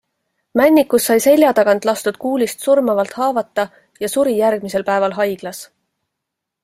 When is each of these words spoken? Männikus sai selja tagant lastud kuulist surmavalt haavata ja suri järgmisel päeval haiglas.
Männikus 0.59 1.03
sai 1.09 1.17
selja 1.25 1.51
tagant 1.59 1.85
lastud 1.89 2.17
kuulist 2.25 2.65
surmavalt 2.67 3.13
haavata 3.19 3.67
ja 4.05 4.11
suri 4.15 4.35
järgmisel 4.39 4.87
päeval 4.89 5.19
haiglas. 5.21 5.63